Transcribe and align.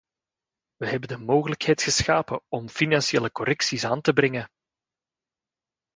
We 0.77 0.87
hebben 0.87 1.07
de 1.09 1.17
mogelijkheid 1.17 1.81
geschapen 1.81 2.41
om 2.49 2.69
financiële 2.69 3.31
correcties 3.31 3.83
aan 3.83 4.01
te 4.01 4.13
brengen. 4.13 4.47